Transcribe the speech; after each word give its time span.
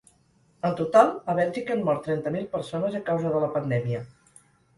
En 0.69 0.71
total, 0.77 1.11
a 1.33 1.35
Bèlgica 1.39 1.75
han 1.75 1.83
mort 1.89 2.01
trenta 2.07 2.33
mil 2.37 2.49
persones 2.57 2.99
a 3.01 3.03
causa 3.11 3.35
de 3.37 3.45
la 3.45 3.53
pandèmia. 3.61 4.03